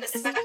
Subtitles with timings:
[0.00, 0.35] This is my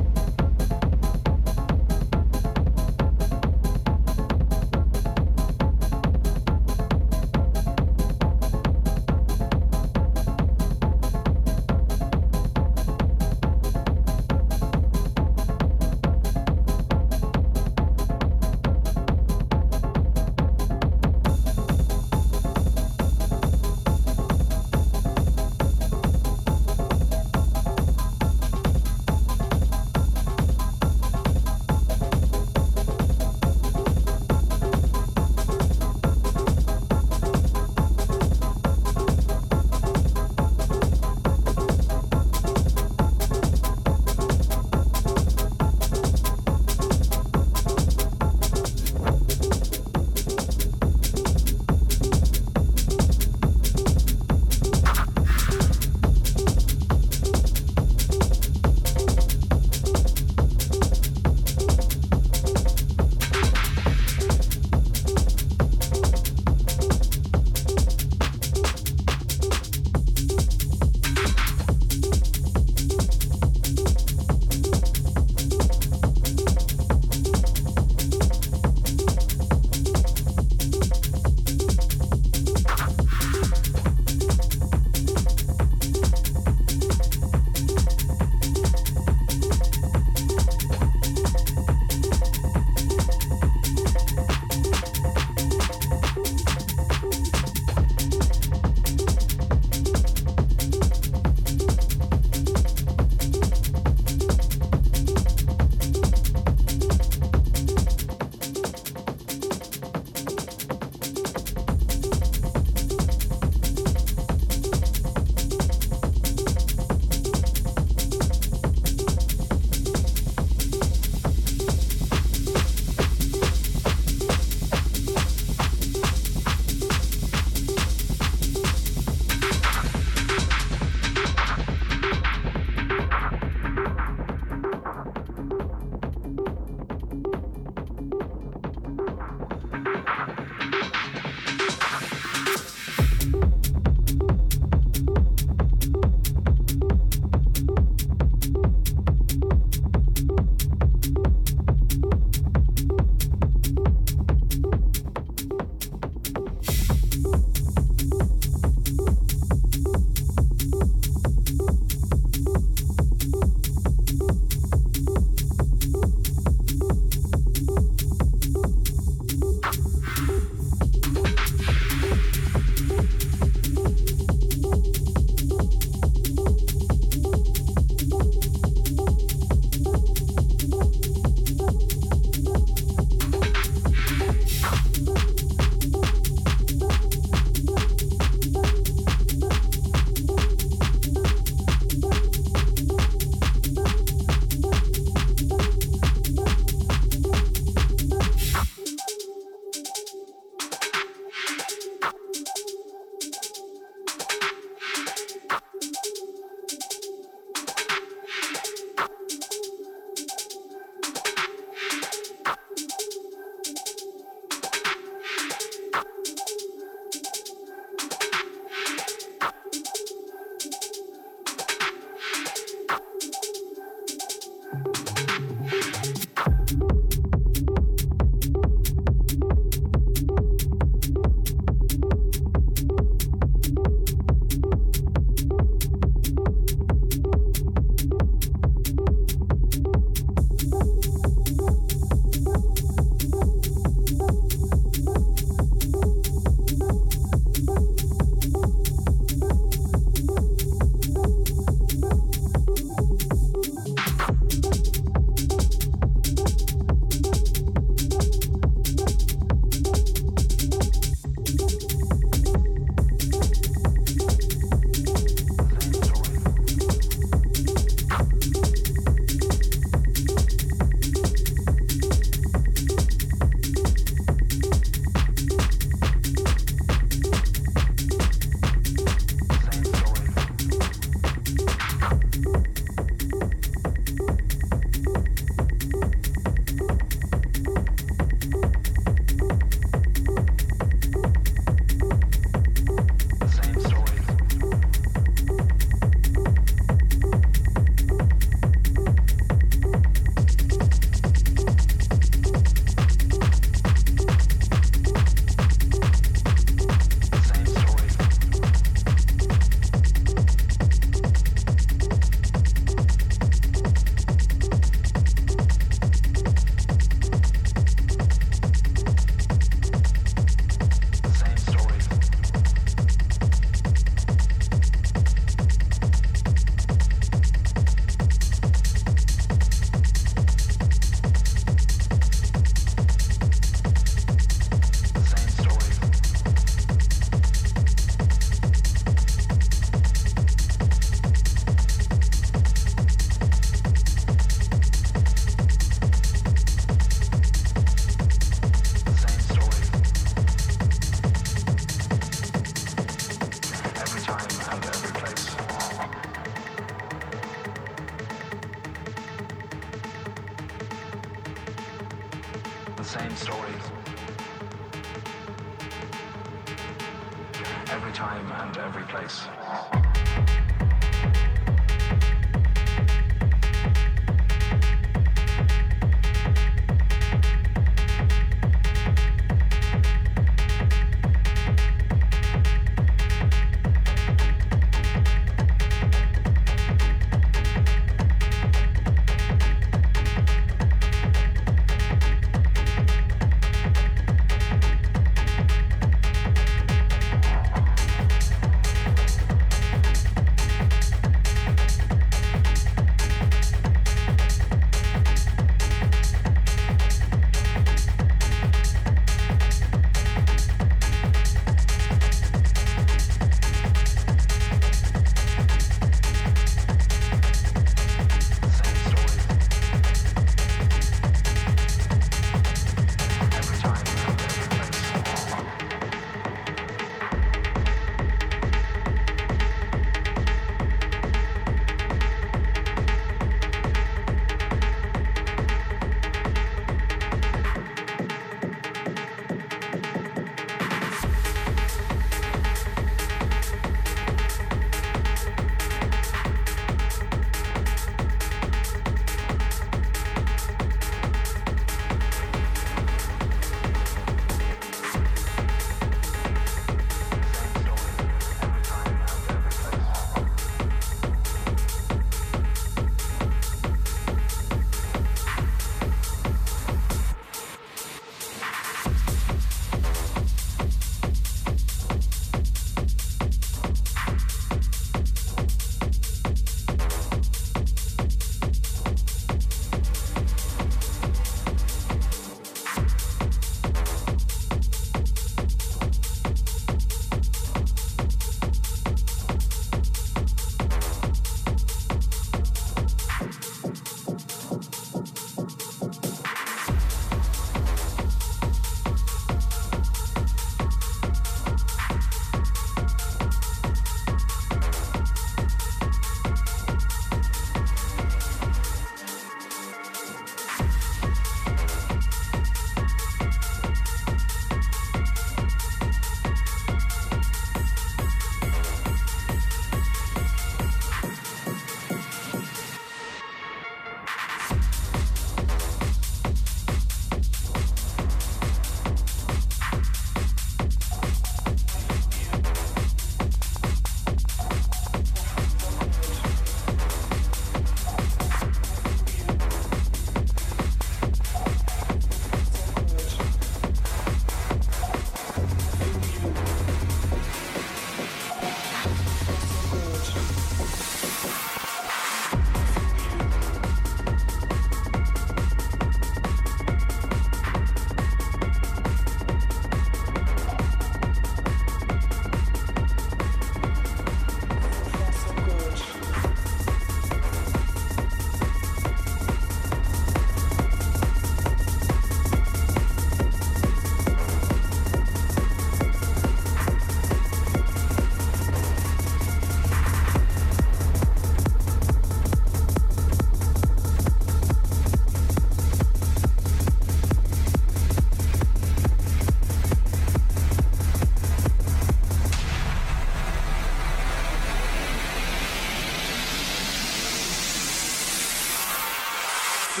[599.92, 600.00] So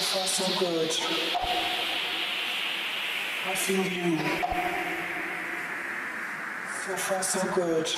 [0.00, 0.90] far, so good.
[3.46, 4.18] I feel you.
[6.84, 7.88] So far, so good.